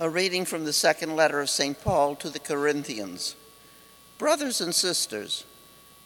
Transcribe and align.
A 0.00 0.08
reading 0.08 0.44
from 0.44 0.64
the 0.64 0.72
second 0.72 1.16
letter 1.16 1.40
of 1.40 1.50
St. 1.50 1.82
Paul 1.82 2.14
to 2.16 2.30
the 2.30 2.38
Corinthians. 2.38 3.34
Brothers 4.16 4.60
and 4.60 4.72
sisters, 4.72 5.44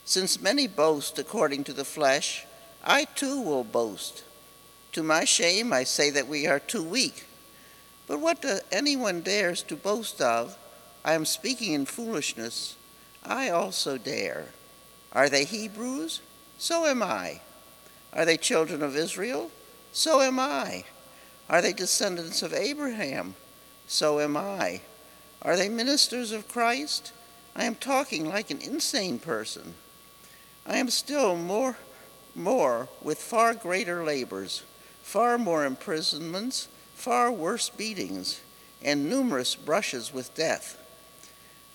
since 0.06 0.40
many 0.40 0.66
boast 0.66 1.18
according 1.18 1.64
to 1.64 1.74
the 1.74 1.84
flesh, 1.84 2.46
I 2.82 3.04
too 3.04 3.38
will 3.38 3.64
boast. 3.64 4.24
To 4.92 5.02
my 5.02 5.24
shame, 5.24 5.74
I 5.74 5.84
say 5.84 6.08
that 6.08 6.26
we 6.26 6.46
are 6.46 6.58
too 6.58 6.82
weak. 6.82 7.26
But 8.06 8.18
what 8.18 8.42
anyone 8.72 9.20
dares 9.20 9.62
to 9.64 9.76
boast 9.76 10.22
of, 10.22 10.56
I 11.04 11.12
am 11.12 11.26
speaking 11.26 11.74
in 11.74 11.84
foolishness, 11.84 12.76
I 13.22 13.50
also 13.50 13.98
dare. 13.98 14.46
Are 15.12 15.28
they 15.28 15.44
Hebrews? 15.44 16.22
So 16.56 16.86
am 16.86 17.02
I. 17.02 17.42
Are 18.14 18.24
they 18.24 18.38
children 18.38 18.82
of 18.82 18.96
Israel? 18.96 19.50
So 19.92 20.22
am 20.22 20.40
I. 20.40 20.84
Are 21.50 21.60
they 21.60 21.74
descendants 21.74 22.42
of 22.42 22.54
Abraham? 22.54 23.34
So 23.86 24.20
am 24.20 24.36
I. 24.36 24.80
Are 25.42 25.56
they 25.56 25.68
ministers 25.68 26.32
of 26.32 26.48
Christ? 26.48 27.12
I 27.54 27.64
am 27.64 27.74
talking 27.74 28.28
like 28.28 28.50
an 28.50 28.60
insane 28.60 29.18
person. 29.18 29.74
I 30.66 30.78
am 30.78 30.88
still 30.88 31.36
more, 31.36 31.76
more 32.34 32.88
with 33.02 33.18
far 33.18 33.54
greater 33.54 34.04
labors, 34.04 34.62
far 35.02 35.36
more 35.36 35.64
imprisonments, 35.64 36.68
far 36.94 37.32
worse 37.32 37.68
beatings, 37.68 38.40
and 38.82 39.08
numerous 39.08 39.54
brushes 39.54 40.12
with 40.14 40.34
death. 40.34 40.78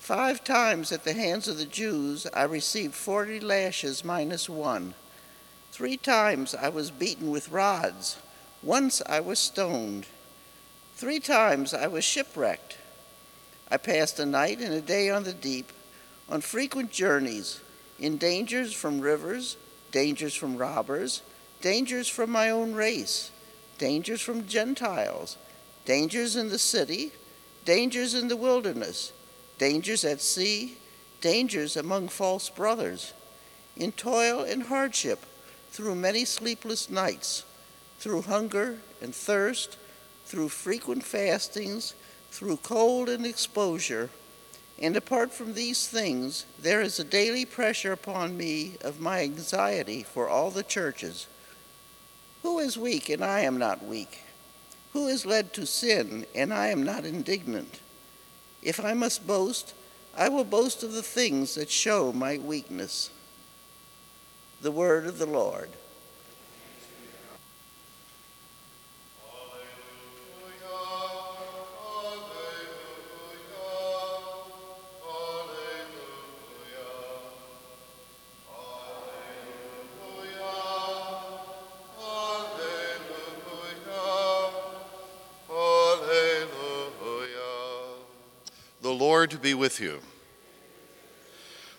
Five 0.00 0.42
times 0.42 0.90
at 0.90 1.04
the 1.04 1.12
hands 1.12 1.48
of 1.48 1.58
the 1.58 1.66
Jews 1.66 2.26
I 2.32 2.44
received 2.44 2.94
forty 2.94 3.38
lashes 3.38 4.04
minus 4.04 4.48
one. 4.48 4.94
Three 5.70 5.98
times 5.98 6.54
I 6.54 6.70
was 6.70 6.90
beaten 6.90 7.30
with 7.30 7.50
rods. 7.50 8.16
Once 8.62 9.02
I 9.06 9.20
was 9.20 9.38
stoned. 9.38 10.06
Three 10.98 11.20
times 11.20 11.72
I 11.74 11.86
was 11.86 12.02
shipwrecked. 12.02 12.76
I 13.70 13.76
passed 13.76 14.18
a 14.18 14.26
night 14.26 14.58
and 14.58 14.74
a 14.74 14.80
day 14.80 15.10
on 15.10 15.22
the 15.22 15.32
deep, 15.32 15.72
on 16.28 16.40
frequent 16.40 16.90
journeys, 16.90 17.60
in 18.00 18.16
dangers 18.16 18.72
from 18.72 18.98
rivers, 18.98 19.56
dangers 19.92 20.34
from 20.34 20.56
robbers, 20.56 21.22
dangers 21.60 22.08
from 22.08 22.30
my 22.30 22.50
own 22.50 22.74
race, 22.74 23.30
dangers 23.78 24.20
from 24.20 24.48
Gentiles, 24.48 25.36
dangers 25.84 26.34
in 26.34 26.48
the 26.48 26.58
city, 26.58 27.12
dangers 27.64 28.12
in 28.12 28.26
the 28.26 28.36
wilderness, 28.36 29.12
dangers 29.56 30.04
at 30.04 30.20
sea, 30.20 30.78
dangers 31.20 31.76
among 31.76 32.08
false 32.08 32.50
brothers, 32.50 33.12
in 33.76 33.92
toil 33.92 34.40
and 34.40 34.64
hardship, 34.64 35.24
through 35.70 35.94
many 35.94 36.24
sleepless 36.24 36.90
nights, 36.90 37.44
through 38.00 38.22
hunger 38.22 38.78
and 39.00 39.14
thirst 39.14 39.76
through 40.28 40.50
frequent 40.50 41.02
fastings, 41.02 41.94
through 42.30 42.58
cold 42.58 43.08
and 43.08 43.24
exposure. 43.24 44.10
And 44.78 44.94
apart 44.94 45.32
from 45.32 45.54
these 45.54 45.88
things, 45.88 46.44
there 46.60 46.82
is 46.82 47.00
a 47.00 47.04
daily 47.04 47.46
pressure 47.46 47.92
upon 47.92 48.36
me 48.36 48.74
of 48.82 49.00
my 49.00 49.22
anxiety 49.22 50.02
for 50.02 50.28
all 50.28 50.50
the 50.50 50.62
churches. 50.62 51.26
Who 52.42 52.58
is 52.58 52.76
weak 52.76 53.08
and 53.08 53.24
I 53.24 53.40
am 53.40 53.56
not 53.56 53.82
weak? 53.82 54.20
Who 54.92 55.06
is 55.06 55.24
led 55.24 55.54
to 55.54 55.64
sin 55.64 56.26
and 56.34 56.52
I 56.52 56.68
am 56.68 56.82
not 56.82 57.06
indignant? 57.06 57.80
If 58.62 58.84
I 58.84 58.92
must 58.92 59.26
boast, 59.26 59.72
I 60.14 60.28
will 60.28 60.44
boast 60.44 60.82
of 60.82 60.92
the 60.92 61.02
things 61.02 61.54
that 61.54 61.70
show 61.70 62.12
my 62.12 62.36
weakness. 62.36 63.10
The 64.60 64.72
word 64.72 65.06
of 65.06 65.18
the 65.18 65.26
Lord. 65.26 65.70
Lord 89.08 89.40
be 89.40 89.54
with 89.54 89.80
you. 89.80 90.00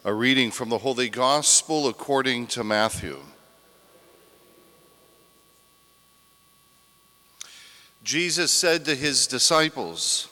A 0.03 0.12
reading 0.12 0.50
from 0.50 0.69
the 0.69 0.79
Holy 0.79 1.09
Gospel 1.09 1.88
according 1.88 2.47
to 2.47 2.63
Matthew. 2.63 3.19
Jesus 8.03 8.51
said 8.51 8.84
to 8.85 8.95
his 8.95 9.28
disciples, 9.28 10.28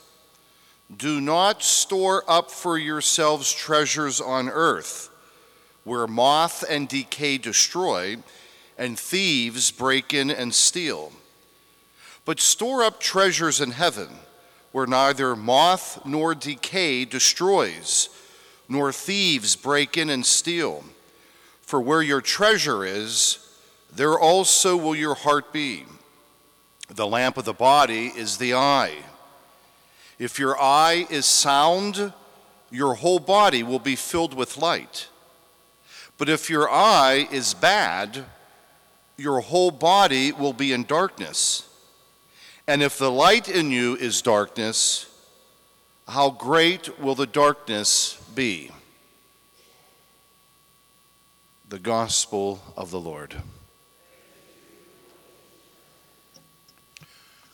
Do 0.97 1.21
not 1.21 1.61
store 1.61 2.23
up 2.27 2.49
for 2.49 2.79
yourselves 2.79 3.53
treasures 3.53 4.19
on 4.19 4.49
earth, 4.49 5.11
where 5.83 6.07
moth 6.07 6.65
and 6.67 6.87
decay 6.87 7.37
destroy, 7.37 8.17
and 8.75 8.97
thieves 8.97 9.69
break 9.69 10.15
in 10.15 10.31
and 10.31 10.51
steal. 10.51 11.11
But 12.25 12.39
store 12.39 12.83
up 12.83 12.99
treasures 12.99 13.61
in 13.61 13.69
heaven 13.69 14.09
where 14.77 14.85
neither 14.85 15.35
moth 15.35 16.05
nor 16.05 16.35
decay 16.35 17.03
destroys, 17.03 18.09
nor 18.69 18.91
thieves 18.91 19.55
break 19.55 19.97
in 19.97 20.07
and 20.07 20.23
steal. 20.23 20.83
For 21.61 21.81
where 21.81 22.03
your 22.03 22.21
treasure 22.21 22.85
is, 22.85 23.39
there 23.91 24.19
also 24.19 24.77
will 24.77 24.95
your 24.95 25.15
heart 25.15 25.51
be. 25.51 25.85
The 26.89 27.07
lamp 27.07 27.37
of 27.37 27.45
the 27.45 27.53
body 27.53 28.11
is 28.15 28.37
the 28.37 28.53
eye. 28.53 28.93
If 30.19 30.37
your 30.37 30.61
eye 30.61 31.07
is 31.09 31.25
sound, 31.25 32.13
your 32.69 32.93
whole 32.93 33.17
body 33.17 33.63
will 33.63 33.79
be 33.79 33.95
filled 33.95 34.35
with 34.35 34.59
light. 34.59 35.07
But 36.19 36.29
if 36.29 36.51
your 36.51 36.69
eye 36.69 37.27
is 37.31 37.55
bad, 37.55 38.25
your 39.17 39.39
whole 39.39 39.71
body 39.71 40.31
will 40.31 40.53
be 40.53 40.71
in 40.71 40.83
darkness. 40.83 41.66
And 42.69 42.83
if 42.83 42.97
the 42.97 43.09
light 43.09 43.47
in 43.47 43.71
you 43.71 43.95
is 43.95 44.21
darkness, 44.21 45.05
how 46.05 46.29
great 46.29 46.99
will 46.99 47.15
the 47.15 47.25
darkness 47.25 48.21
be? 48.35 48.71
The 51.69 51.79
Gospel 51.79 52.61
of 52.75 52.91
the 52.91 52.99
Lord. 52.99 53.35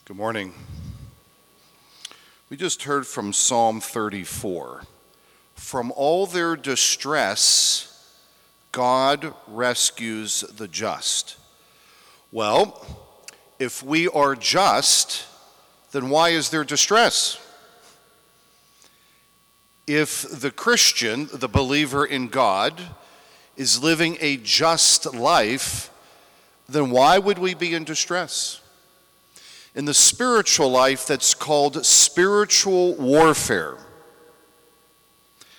Good 0.04 0.16
morning. 0.16 0.52
We 2.50 2.56
just 2.56 2.82
heard 2.82 3.06
from 3.06 3.32
Psalm 3.32 3.80
34. 3.80 4.82
From 5.54 5.92
all 5.94 6.26
their 6.26 6.56
distress, 6.56 8.18
God 8.72 9.32
rescues 9.46 10.40
the 10.40 10.66
just. 10.66 11.36
Well, 12.32 13.03
if 13.58 13.82
we 13.82 14.08
are 14.08 14.34
just, 14.34 15.26
then 15.92 16.08
why 16.10 16.30
is 16.30 16.50
there 16.50 16.64
distress? 16.64 17.38
If 19.86 20.22
the 20.22 20.50
Christian, 20.50 21.28
the 21.32 21.48
believer 21.48 22.04
in 22.04 22.28
God, 22.28 22.80
is 23.56 23.82
living 23.82 24.16
a 24.20 24.36
just 24.38 25.14
life, 25.14 25.90
then 26.68 26.90
why 26.90 27.18
would 27.18 27.38
we 27.38 27.54
be 27.54 27.74
in 27.74 27.84
distress? 27.84 28.60
In 29.74 29.84
the 29.84 29.94
spiritual 29.94 30.70
life, 30.70 31.06
that's 31.06 31.34
called 31.34 31.84
spiritual 31.84 32.94
warfare. 32.94 33.76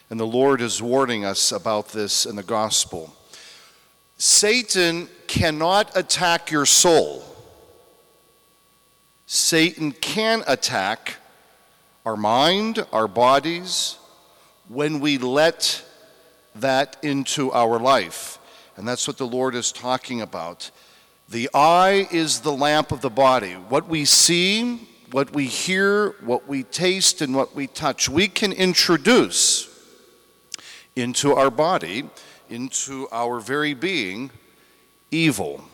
And 0.09 0.19
the 0.19 0.27
Lord 0.27 0.61
is 0.61 0.81
warning 0.81 1.25
us 1.25 1.51
about 1.51 1.89
this 1.89 2.25
in 2.25 2.35
the 2.35 2.43
gospel. 2.43 3.15
Satan 4.17 5.09
cannot 5.27 5.95
attack 5.95 6.51
your 6.51 6.65
soul. 6.65 7.34
Satan 9.25 9.91
can 9.91 10.43
attack 10.47 11.17
our 12.05 12.15
mind, 12.15 12.85
our 12.93 13.07
bodies, 13.07 13.97
when 14.67 14.99
we 14.99 15.17
let 15.17 15.83
that 16.55 16.97
into 17.01 17.51
our 17.51 17.79
life. 17.79 18.37
And 18.77 18.87
that's 18.87 19.07
what 19.07 19.17
the 19.17 19.27
Lord 19.27 19.55
is 19.55 19.71
talking 19.71 20.21
about. 20.21 20.69
The 21.29 21.49
eye 21.53 22.07
is 22.11 22.41
the 22.41 22.51
lamp 22.51 22.91
of 22.91 23.01
the 23.01 23.09
body. 23.09 23.53
What 23.53 23.87
we 23.87 24.05
see, 24.05 24.87
what 25.11 25.33
we 25.33 25.47
hear, 25.47 26.11
what 26.21 26.47
we 26.47 26.63
taste, 26.63 27.21
and 27.21 27.35
what 27.35 27.55
we 27.55 27.67
touch, 27.67 28.07
we 28.07 28.27
can 28.27 28.51
introduce 28.51 29.69
into 30.95 31.33
our 31.33 31.49
body, 31.49 32.09
into 32.49 33.07
our 33.11 33.39
very 33.39 33.73
being, 33.73 34.29
evil. 35.09 35.65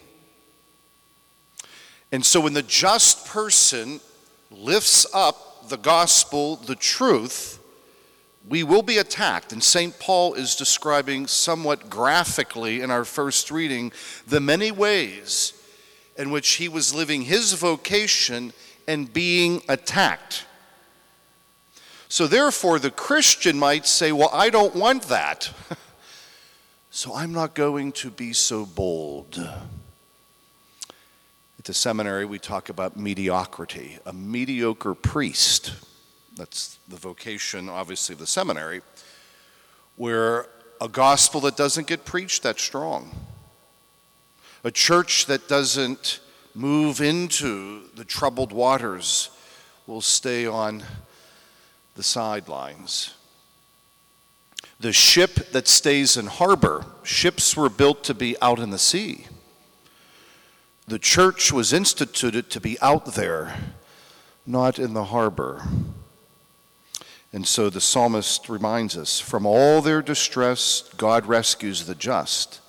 And 2.11 2.25
so 2.25 2.41
when 2.41 2.53
the 2.53 2.63
just 2.63 3.25
person 3.25 4.01
lifts 4.49 5.05
up 5.13 5.69
the 5.69 5.77
gospel, 5.77 6.57
the 6.57 6.75
truth, 6.75 7.59
we 8.47 8.63
will 8.63 8.81
be 8.81 8.97
attacked. 8.97 9.53
And 9.53 9.63
St. 9.63 9.97
Paul 9.99 10.33
is 10.33 10.55
describing 10.55 11.27
somewhat 11.27 11.89
graphically 11.89 12.81
in 12.81 12.91
our 12.91 13.05
first 13.05 13.51
reading 13.51 13.91
the 14.27 14.39
many 14.39 14.71
ways 14.71 15.53
in 16.17 16.31
which 16.31 16.53
he 16.53 16.67
was 16.67 16.93
living 16.93 17.23
his 17.23 17.53
vocation 17.53 18.51
and 18.87 19.13
being 19.13 19.61
attacked. 19.69 20.45
So, 22.09 22.27
therefore, 22.27 22.77
the 22.77 22.91
Christian 22.91 23.57
might 23.57 23.85
say, 23.85 24.11
Well, 24.11 24.29
I 24.33 24.49
don't 24.49 24.75
want 24.75 25.03
that. 25.03 25.49
so, 26.91 27.15
I'm 27.15 27.31
not 27.31 27.55
going 27.55 27.93
to 27.93 28.11
be 28.11 28.33
so 28.33 28.65
bold. 28.65 29.49
At 31.61 31.65
the 31.65 31.75
seminary, 31.75 32.25
we 32.25 32.39
talk 32.39 32.69
about 32.69 32.97
mediocrity. 32.97 33.99
A 34.07 34.13
mediocre 34.13 34.95
priest, 34.95 35.73
that's 36.35 36.79
the 36.87 36.95
vocation, 36.95 37.69
obviously, 37.69 38.13
of 38.13 38.19
the 38.19 38.25
seminary, 38.25 38.81
where 39.95 40.47
a 40.81 40.87
gospel 40.87 41.39
that 41.41 41.55
doesn't 41.55 41.85
get 41.85 42.03
preached 42.03 42.41
that 42.41 42.59
strong, 42.59 43.11
a 44.63 44.71
church 44.71 45.27
that 45.27 45.47
doesn't 45.47 46.21
move 46.55 46.99
into 46.99 47.89
the 47.93 48.05
troubled 48.05 48.51
waters 48.51 49.29
will 49.85 50.01
stay 50.01 50.47
on 50.47 50.81
the 51.93 52.01
sidelines. 52.01 53.13
The 54.79 54.93
ship 54.93 55.51
that 55.51 55.67
stays 55.67 56.17
in 56.17 56.25
harbor, 56.25 56.87
ships 57.03 57.55
were 57.55 57.69
built 57.69 58.03
to 58.05 58.15
be 58.15 58.35
out 58.41 58.57
in 58.57 58.71
the 58.71 58.79
sea. 58.79 59.27
The 60.91 60.99
church 60.99 61.53
was 61.53 61.71
instituted 61.71 62.49
to 62.49 62.59
be 62.59 62.77
out 62.81 63.05
there, 63.13 63.55
not 64.45 64.77
in 64.77 64.93
the 64.93 65.05
harbor. 65.05 65.63
And 67.31 67.47
so 67.47 67.69
the 67.69 67.79
psalmist 67.79 68.49
reminds 68.49 68.97
us 68.97 69.17
from 69.17 69.45
all 69.45 69.81
their 69.81 70.01
distress, 70.01 70.89
God 70.97 71.27
rescues 71.27 71.85
the 71.85 71.95
just. 71.95 72.59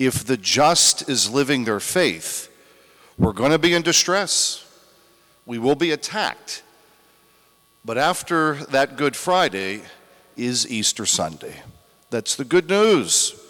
If 0.00 0.24
the 0.24 0.36
just 0.36 1.08
is 1.08 1.30
living 1.30 1.62
their 1.62 1.78
faith, 1.78 2.52
we're 3.16 3.32
going 3.32 3.52
to 3.52 3.58
be 3.60 3.72
in 3.72 3.82
distress. 3.82 4.68
We 5.46 5.60
will 5.60 5.76
be 5.76 5.92
attacked. 5.92 6.64
But 7.84 7.98
after 7.98 8.54
that 8.72 8.96
Good 8.96 9.14
Friday 9.14 9.82
is 10.36 10.68
Easter 10.68 11.06
Sunday. 11.06 11.62
That's 12.10 12.34
the 12.34 12.44
good 12.44 12.68
news. 12.68 13.40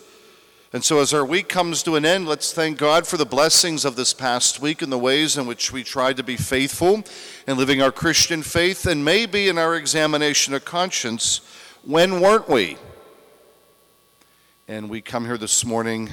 And 0.71 0.85
so, 0.85 1.01
as 1.01 1.15
our 1.15 1.25
week 1.25 1.49
comes 1.49 1.83
to 1.85 1.97
an 1.97 2.05
end, 2.05 2.29
let's 2.29 2.53
thank 2.53 2.77
God 2.77 3.07
for 3.07 3.17
the 3.17 3.25
blessings 3.25 3.87
of 3.87 3.97
this 3.97 4.13
past 4.13 4.61
week 4.61 4.83
and 4.83 4.93
the 4.93 4.99
ways 4.99 5.39
in 5.39 5.47
which 5.47 5.73
we 5.73 5.83
tried 5.83 6.19
to 6.19 6.23
be 6.23 6.37
faithful 6.37 7.05
in 7.47 7.57
living 7.57 7.81
our 7.81 7.91
Christian 7.91 8.43
faith, 8.43 8.85
and 8.85 9.03
maybe 9.03 9.49
in 9.49 9.57
our 9.57 9.75
examination 9.75 10.53
of 10.53 10.67
conscience, 10.67 11.41
when 11.85 12.21
weren't 12.21 12.51
we? 12.51 12.77
And 14.69 14.91
we 14.91 15.01
come 15.01 15.25
here 15.25 15.39
this 15.39 15.65
morning 15.65 16.11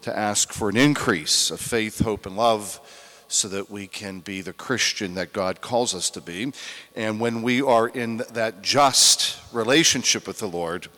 to 0.00 0.18
ask 0.18 0.54
for 0.54 0.70
an 0.70 0.78
increase 0.78 1.50
of 1.50 1.60
faith, 1.60 2.00
hope, 2.00 2.24
and 2.24 2.34
love 2.34 2.80
so 3.28 3.46
that 3.48 3.70
we 3.70 3.86
can 3.86 4.20
be 4.20 4.40
the 4.40 4.54
Christian 4.54 5.16
that 5.16 5.34
God 5.34 5.60
calls 5.60 5.94
us 5.94 6.08
to 6.10 6.22
be. 6.22 6.54
And 6.96 7.20
when 7.20 7.42
we 7.42 7.60
are 7.60 7.88
in 7.88 8.22
that 8.32 8.62
just 8.62 9.36
relationship 9.52 10.26
with 10.26 10.38
the 10.38 10.48
Lord, 10.48 10.88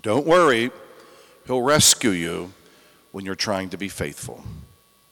don't 0.00 0.26
worry 0.26 0.70
He'll 1.46 1.62
rescue 1.62 2.10
you 2.10 2.52
when 3.12 3.24
you're 3.24 3.34
trying 3.34 3.70
to 3.70 3.76
be 3.76 3.88
faithful. 3.88 4.44